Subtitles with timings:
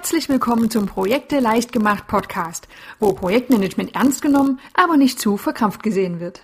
[0.00, 2.68] Herzlich willkommen zum Projekte leicht gemacht Podcast,
[3.00, 6.40] wo Projektmanagement ernst genommen, aber nicht zu verkrampft gesehen wird.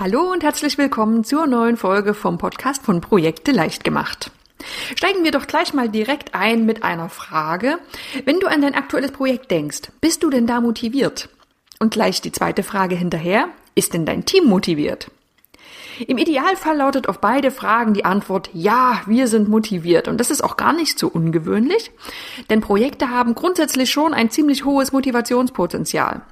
[0.00, 4.30] Hallo und herzlich willkommen zur neuen Folge vom Podcast von Projekte leicht gemacht.
[4.96, 7.78] Steigen wir doch gleich mal direkt ein mit einer Frage.
[8.24, 11.28] Wenn du an dein aktuelles Projekt denkst, bist du denn da motiviert?
[11.80, 15.10] Und gleich die zweite Frage hinterher, ist denn dein Team motiviert?
[16.06, 20.08] Im Idealfall lautet auf beide Fragen die Antwort Ja, wir sind motiviert.
[20.08, 21.90] Und das ist auch gar nicht so ungewöhnlich,
[22.50, 26.22] denn Projekte haben grundsätzlich schon ein ziemlich hohes Motivationspotenzial.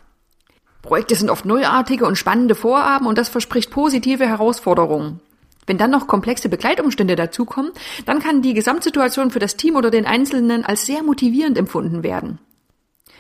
[0.82, 5.20] Projekte sind oft neuartige und spannende Vorhaben und das verspricht positive Herausforderungen.
[5.66, 7.72] Wenn dann noch komplexe Begleitumstände dazukommen,
[8.04, 12.38] dann kann die Gesamtsituation für das Team oder den Einzelnen als sehr motivierend empfunden werden.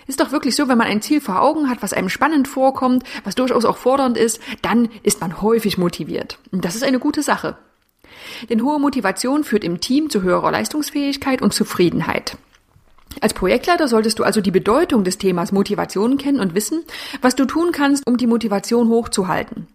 [0.08, 3.04] Ist doch wirklich so, wenn man ein Ziel vor Augen hat, was einem spannend vorkommt,
[3.22, 6.38] was durchaus auch fordernd ist, dann ist man häufig motiviert.
[6.50, 7.56] Und das ist eine gute Sache.
[8.50, 12.36] Denn hohe Motivation führt im Team zu höherer Leistungsfähigkeit und Zufriedenheit.
[13.20, 16.82] Als Projektleiter solltest du also die Bedeutung des Themas Motivation kennen und wissen,
[17.20, 19.68] was du tun kannst, um die Motivation hochzuhalten.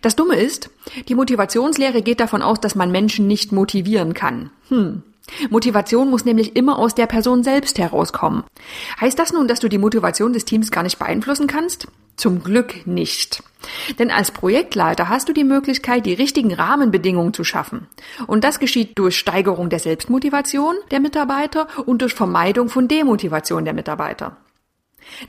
[0.00, 0.70] Das Dumme ist,
[1.08, 4.50] die Motivationslehre geht davon aus, dass man Menschen nicht motivieren kann.
[4.68, 5.02] Hm.
[5.50, 8.44] Motivation muss nämlich immer aus der Person selbst herauskommen.
[9.00, 11.86] Heißt das nun, dass du die Motivation des Teams gar nicht beeinflussen kannst?
[12.16, 13.42] Zum Glück nicht.
[13.98, 17.86] Denn als Projektleiter hast du die Möglichkeit, die richtigen Rahmenbedingungen zu schaffen.
[18.26, 23.74] Und das geschieht durch Steigerung der Selbstmotivation der Mitarbeiter und durch Vermeidung von Demotivation der
[23.74, 24.36] Mitarbeiter.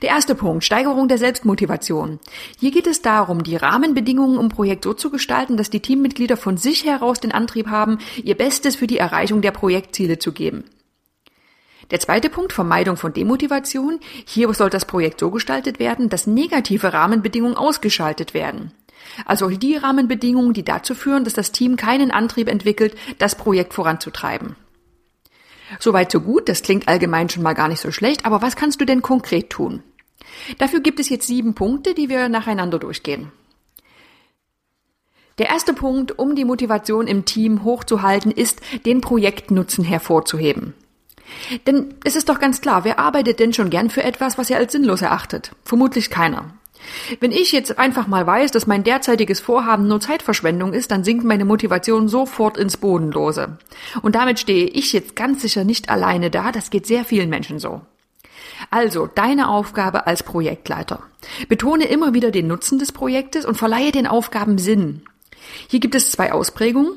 [0.02, 2.18] Der erste Punkt, Steigerung der Selbstmotivation.
[2.58, 6.56] Hier geht es darum, die Rahmenbedingungen im Projekt so zu gestalten, dass die Teammitglieder von
[6.56, 10.64] sich heraus den Antrieb haben, ihr Bestes für die Erreichung der Projektziele zu geben.
[11.90, 14.00] Der zweite Punkt, Vermeidung von Demotivation.
[14.24, 18.72] Hier soll das Projekt so gestaltet werden, dass negative Rahmenbedingungen ausgeschaltet werden.
[19.26, 24.56] Also die Rahmenbedingungen, die dazu führen, dass das Team keinen Antrieb entwickelt, das Projekt voranzutreiben.
[25.78, 28.80] Soweit so gut, das klingt allgemein schon mal gar nicht so schlecht, aber was kannst
[28.80, 29.82] du denn konkret tun?
[30.58, 33.32] Dafür gibt es jetzt sieben Punkte, die wir nacheinander durchgehen.
[35.38, 40.74] Der erste Punkt, um die Motivation im Team hochzuhalten, ist, den Projektnutzen hervorzuheben.
[41.66, 44.58] Denn es ist doch ganz klar, wer arbeitet denn schon gern für etwas, was er
[44.58, 45.50] als sinnlos erachtet?
[45.64, 46.54] Vermutlich keiner.
[47.20, 51.24] Wenn ich jetzt einfach mal weiß, dass mein derzeitiges Vorhaben nur Zeitverschwendung ist, dann sinkt
[51.24, 53.58] meine Motivation sofort ins Bodenlose.
[54.02, 57.58] Und damit stehe ich jetzt ganz sicher nicht alleine da, das geht sehr vielen Menschen
[57.58, 57.82] so.
[58.70, 61.02] Also, deine Aufgabe als Projektleiter.
[61.48, 65.02] Betone immer wieder den Nutzen des Projektes und verleihe den Aufgaben Sinn.
[65.68, 66.92] Hier gibt es zwei Ausprägungen.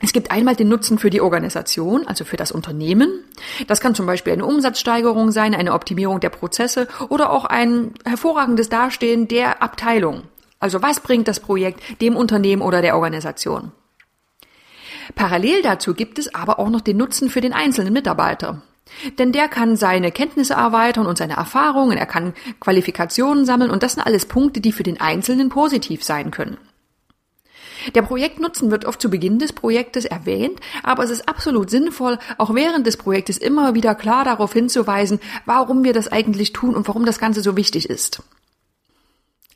[0.00, 3.24] Es gibt einmal den Nutzen für die Organisation, also für das Unternehmen.
[3.66, 8.68] Das kann zum Beispiel eine Umsatzsteigerung sein, eine Optimierung der Prozesse oder auch ein hervorragendes
[8.68, 10.22] Dastehen der Abteilung.
[10.60, 13.72] Also was bringt das Projekt dem Unternehmen oder der Organisation?
[15.14, 18.62] Parallel dazu gibt es aber auch noch den Nutzen für den einzelnen Mitarbeiter.
[19.18, 23.94] Denn der kann seine Kenntnisse erweitern und seine Erfahrungen, er kann Qualifikationen sammeln und das
[23.94, 26.56] sind alles Punkte, die für den Einzelnen positiv sein können.
[27.94, 32.54] Der Projektnutzen wird oft zu Beginn des Projektes erwähnt, aber es ist absolut sinnvoll, auch
[32.54, 37.04] während des Projektes immer wieder klar darauf hinzuweisen, warum wir das eigentlich tun und warum
[37.04, 38.22] das Ganze so wichtig ist.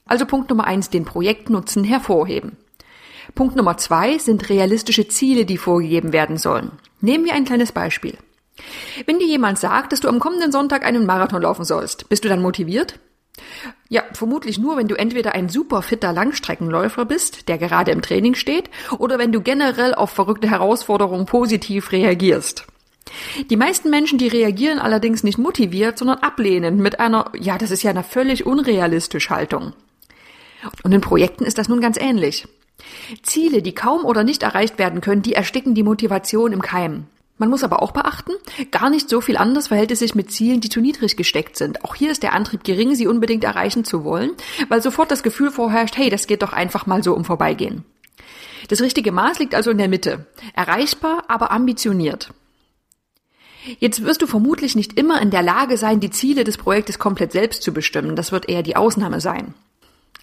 [0.07, 2.57] Also Punkt Nummer eins, den Projektnutzen hervorheben.
[3.35, 6.73] Punkt Nummer zwei sind realistische Ziele, die vorgegeben werden sollen.
[7.01, 8.19] Nehmen wir ein kleines Beispiel.
[9.07, 12.29] Wenn dir jemand sagt, dass du am kommenden Sonntag einen Marathon laufen sollst, bist du
[12.29, 12.99] dann motiviert?
[13.89, 18.35] Ja, vermutlich nur, wenn du entweder ein super fitter Langstreckenläufer bist, der gerade im Training
[18.35, 22.67] steht, oder wenn du generell auf verrückte Herausforderungen positiv reagierst.
[23.51, 27.83] Die meisten Menschen, die reagieren allerdings nicht motiviert, sondern ablehnend mit einer, ja, das ist
[27.83, 29.73] ja eine völlig unrealistisch Haltung.
[30.83, 32.47] Und in Projekten ist das nun ganz ähnlich.
[33.23, 37.07] Ziele, die kaum oder nicht erreicht werden können, die ersticken die Motivation im Keim.
[37.43, 38.31] Man muss aber auch beachten,
[38.71, 41.85] gar nicht so viel anders verhält es sich mit Zielen, die zu niedrig gesteckt sind.
[41.85, 44.31] Auch hier ist der Antrieb gering, sie unbedingt erreichen zu wollen,
[44.69, 47.85] weil sofort das Gefühl vorherrscht, hey, das geht doch einfach mal so um Vorbeigehen.
[48.69, 50.27] Das richtige Maß liegt also in der Mitte.
[50.55, 52.33] Erreichbar, aber ambitioniert.
[53.81, 57.33] Jetzt wirst du vermutlich nicht immer in der Lage sein, die Ziele des Projektes komplett
[57.33, 58.15] selbst zu bestimmen.
[58.15, 59.53] Das wird eher die Ausnahme sein.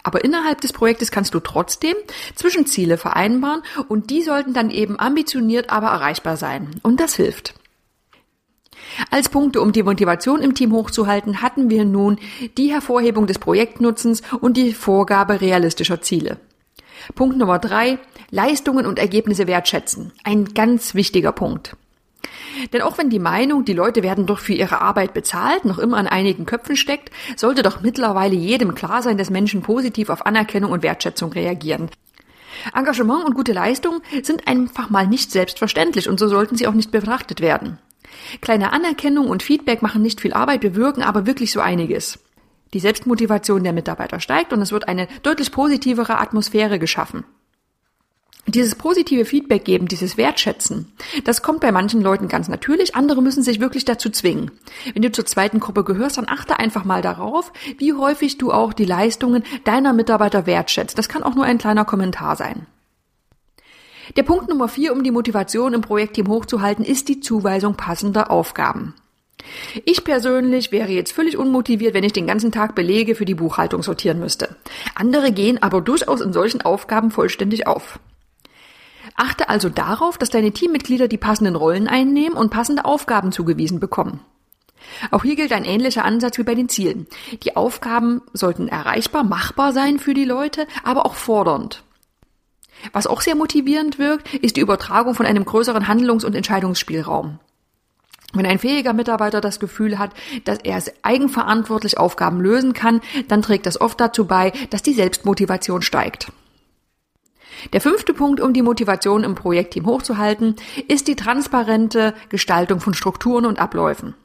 [0.03, 1.95] Aber innerhalb des Projektes kannst du trotzdem
[2.35, 6.79] Zwischenziele vereinbaren und die sollten dann eben ambitioniert, aber erreichbar sein.
[6.83, 7.53] Und das hilft.
[9.11, 12.17] Als Punkte, um die Motivation im Team hochzuhalten, hatten wir nun
[12.57, 16.37] die Hervorhebung des Projektnutzens und die Vorgabe realistischer Ziele.
[17.15, 17.99] Punkt Nummer drei,
[18.31, 20.11] Leistungen und Ergebnisse wertschätzen.
[20.23, 21.75] Ein ganz wichtiger Punkt.
[22.73, 25.97] Denn auch wenn die Meinung, die Leute werden doch für ihre Arbeit bezahlt, noch immer
[25.97, 30.71] an einigen Köpfen steckt, sollte doch mittlerweile jedem klar sein, dass Menschen positiv auf Anerkennung
[30.71, 31.89] und Wertschätzung reagieren.
[32.73, 36.91] Engagement und gute Leistung sind einfach mal nicht selbstverständlich und so sollten sie auch nicht
[36.91, 37.77] betrachtet werden.
[38.41, 42.19] Kleine Anerkennung und Feedback machen nicht viel Arbeit, bewirken aber wirklich so einiges.
[42.73, 47.23] Die Selbstmotivation der Mitarbeiter steigt und es wird eine deutlich positivere Atmosphäre geschaffen.
[48.51, 50.91] Dieses positive Feedback geben, dieses Wertschätzen,
[51.23, 54.49] das kommt bei manchen Leuten ganz natürlich, andere müssen sich wirklich dazu zwingen.
[54.93, 58.73] Wenn du zur zweiten Gruppe gehörst, dann achte einfach mal darauf, wie häufig du auch
[58.73, 60.97] die Leistungen deiner Mitarbeiter wertschätzt.
[60.97, 62.65] Das kann auch nur ein kleiner Kommentar sein.
[64.15, 68.95] Der Punkt Nummer vier, um die Motivation im Projektteam hochzuhalten, ist die Zuweisung passender Aufgaben.
[69.85, 73.83] Ich persönlich wäre jetzt völlig unmotiviert, wenn ich den ganzen Tag Belege für die Buchhaltung
[73.83, 74.55] sortieren müsste.
[74.95, 77.99] Andere gehen aber durchaus in solchen Aufgaben vollständig auf.
[79.19, 84.21] Achte also darauf, dass deine Teammitglieder die passenden Rollen einnehmen und passende Aufgaben zugewiesen bekommen.
[85.12, 87.06] Auch hier gilt ein ähnlicher Ansatz wie bei den Zielen.
[87.44, 91.83] Die Aufgaben sollten erreichbar, machbar sein für die Leute, aber auch fordernd.
[92.94, 97.39] Was auch sehr motivierend wirkt, ist die Übertragung von einem größeren Handlungs- und Entscheidungsspielraum.
[98.31, 100.12] Wenn ein fähiger Mitarbeiter das Gefühl hat,
[100.45, 105.81] dass er eigenverantwortlich Aufgaben lösen kann, dann trägt das oft dazu bei, dass die Selbstmotivation
[105.81, 106.31] steigt.
[107.73, 110.55] Der fünfte Punkt, um die Motivation im Projektteam hochzuhalten,
[110.87, 114.15] ist die transparente Gestaltung von Strukturen und Abläufen.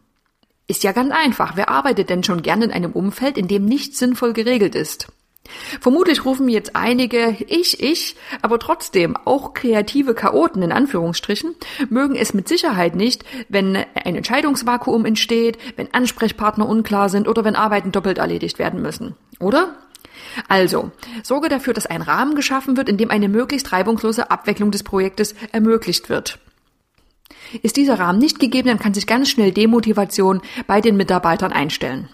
[0.67, 1.57] Ist ja ganz einfach.
[1.57, 5.09] Wer arbeitet denn schon gern in einem Umfeld, in dem nichts sinnvoll geregelt ist?
[5.81, 11.55] Vermutlich rufen jetzt einige ich, ich, aber trotzdem auch kreative Chaoten in Anführungsstrichen
[11.91, 17.57] mögen es mit Sicherheit nicht, wenn ein Entscheidungsvakuum entsteht, wenn Ansprechpartner unklar sind oder wenn
[17.57, 19.17] Arbeiten doppelt erledigt werden müssen.
[19.39, 19.77] Oder?
[20.49, 20.91] Also,
[21.23, 25.35] sorge dafür, dass ein Rahmen geschaffen wird, in dem eine möglichst reibungslose Abwicklung des Projektes
[25.53, 26.39] ermöglicht wird.
[27.63, 32.09] Ist dieser Rahmen nicht gegeben, dann kann sich ganz schnell Demotivation bei den Mitarbeitern einstellen.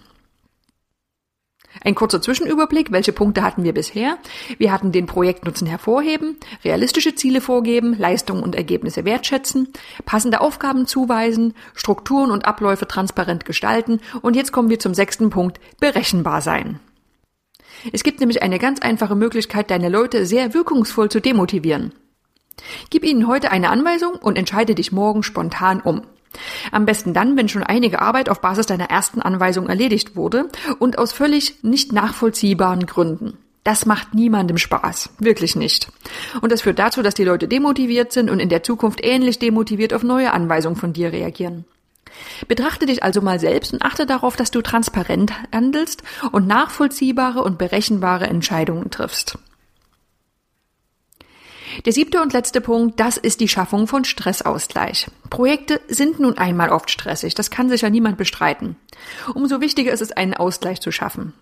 [1.83, 4.17] Ein kurzer Zwischenüberblick, welche Punkte hatten wir bisher?
[4.57, 9.69] Wir hatten den Projektnutzen hervorheben, realistische Ziele vorgeben, Leistungen und Ergebnisse wertschätzen,
[10.05, 15.59] passende Aufgaben zuweisen, Strukturen und Abläufe transparent gestalten und jetzt kommen wir zum sechsten Punkt,
[15.79, 16.79] berechenbar sein.
[17.91, 21.93] Es gibt nämlich eine ganz einfache Möglichkeit, deine Leute sehr wirkungsvoll zu demotivieren.
[22.89, 26.03] Gib ihnen heute eine Anweisung und entscheide dich morgen spontan um.
[26.71, 30.49] Am besten dann, wenn schon einige Arbeit auf Basis deiner ersten Anweisung erledigt wurde
[30.79, 33.37] und aus völlig nicht nachvollziehbaren Gründen.
[33.63, 35.11] Das macht niemandem Spaß.
[35.19, 35.91] Wirklich nicht.
[36.41, 39.93] Und das führt dazu, dass die Leute demotiviert sind und in der Zukunft ähnlich demotiviert
[39.93, 41.65] auf neue Anweisungen von dir reagieren.
[42.47, 47.57] Betrachte dich also mal selbst und achte darauf, dass du transparent handelst und nachvollziehbare und
[47.57, 49.37] berechenbare Entscheidungen triffst.
[51.85, 55.07] Der siebte und letzte Punkt, das ist die Schaffung von Stressausgleich.
[55.29, 58.75] Projekte sind nun einmal oft stressig, das kann sich ja niemand bestreiten.
[59.33, 61.33] Umso wichtiger ist es, einen Ausgleich zu schaffen.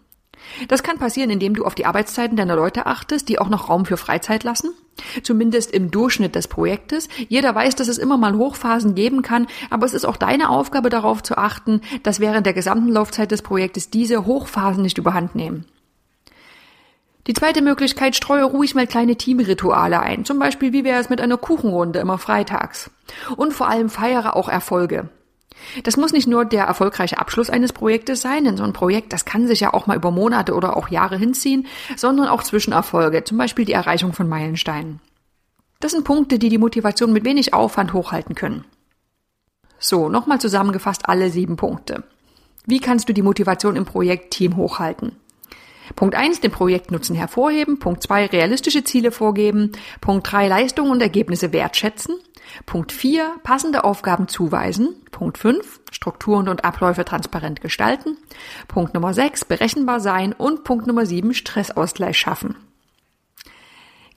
[0.68, 3.86] Das kann passieren, indem du auf die Arbeitszeiten deiner Leute achtest, die auch noch Raum
[3.86, 4.72] für Freizeit lassen.
[5.24, 7.08] Zumindest im Durchschnitt des Projektes.
[7.30, 10.90] Jeder weiß, dass es immer mal Hochphasen geben kann, aber es ist auch deine Aufgabe
[10.90, 15.66] darauf zu achten, dass während der gesamten Laufzeit des Projektes diese Hochphasen nicht überhand nehmen.
[17.28, 20.26] Die zweite Möglichkeit, streue ruhig mal kleine Teamrituale ein.
[20.26, 22.90] Zum Beispiel, wie wäre es mit einer Kuchenrunde immer freitags?
[23.36, 25.10] Und vor allem feiere auch Erfolge.
[25.84, 29.26] Das muss nicht nur der erfolgreiche Abschluss eines Projektes sein, denn so ein Projekt, das
[29.26, 33.38] kann sich ja auch mal über Monate oder auch Jahre hinziehen, sondern auch Zwischenerfolge, zum
[33.38, 35.00] Beispiel die Erreichung von Meilensteinen.
[35.80, 38.66] Das sind Punkte, die die Motivation mit wenig Aufwand hochhalten können.
[39.78, 42.04] So, nochmal zusammengefasst alle sieben Punkte.
[42.66, 45.16] Wie kannst du die Motivation im Projektteam hochhalten?
[45.96, 47.80] Punkt eins: den Projektnutzen hervorheben.
[47.80, 49.72] Punkt zwei: realistische Ziele vorgeben.
[50.02, 52.16] Punkt drei: Leistungen und Ergebnisse wertschätzen.
[52.66, 54.96] Punkt 4, passende Aufgaben zuweisen.
[55.12, 58.18] Punkt 5, Strukturen und Abläufe transparent gestalten.
[58.68, 60.34] Punkt Nummer 6, berechenbar sein.
[60.34, 62.56] Und Punkt Nummer 7, Stressausgleich schaffen.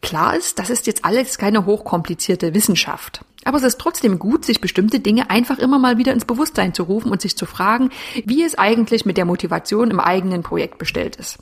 [0.01, 3.25] Klar ist, das ist jetzt alles keine hochkomplizierte Wissenschaft.
[3.45, 6.85] Aber es ist trotzdem gut, sich bestimmte Dinge einfach immer mal wieder ins Bewusstsein zu
[6.85, 7.91] rufen und sich zu fragen,
[8.25, 11.39] wie es eigentlich mit der Motivation im eigenen Projekt bestellt ist.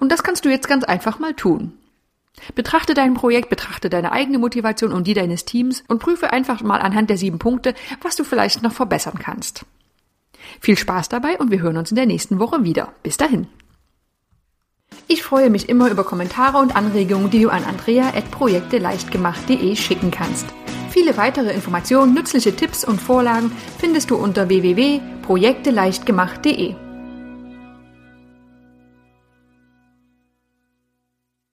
[0.00, 1.72] Und das kannst du jetzt ganz einfach mal tun.
[2.54, 6.80] Betrachte dein Projekt, betrachte deine eigene Motivation und die deines Teams und prüfe einfach mal
[6.80, 9.64] anhand der sieben Punkte, was du vielleicht noch verbessern kannst.
[10.60, 12.92] Viel Spaß dabei und wir hören uns in der nächsten Woche wieder.
[13.02, 13.48] Bis dahin.
[15.08, 20.46] Ich freue mich immer über Kommentare und Anregungen, die du an andrea.projekteleichtgemacht.de schicken kannst.
[20.90, 26.85] Viele weitere Informationen, nützliche Tipps und Vorlagen findest du unter www.projekteleichtgemacht.de.